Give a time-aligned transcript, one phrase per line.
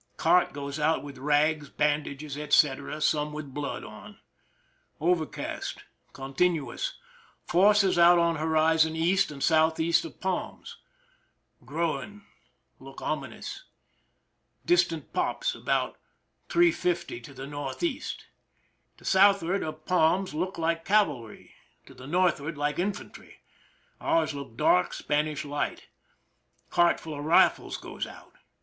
[0.17, 4.17] Cart goes out with rags, bandages, etc., some mth blood on.
[4.99, 5.83] Overcast.
[6.11, 6.97] Continuous.
[7.45, 9.11] Forces out on horizon E.
[9.29, 9.51] and S.
[9.79, 9.93] E.
[10.07, 10.77] of palms.
[11.63, 12.23] Growing—
[12.79, 13.65] look ominous.
[14.65, 15.99] Distant'' pops" about
[16.49, 17.53] 3: 50 to the N.
[17.87, 18.01] E.
[18.97, 21.53] To Sd of palms look like cavalry—
[21.85, 23.41] to the Nd like infantry.
[23.99, 25.89] Ours look dark— Span ish light.
[26.71, 28.33] Cartful of rifles goes out.